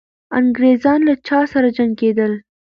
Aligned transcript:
انګریزان 0.39 0.99
له 1.09 1.13
چا 1.27 1.39
سره 1.51 1.67
جنګېدل؟ 1.77 2.31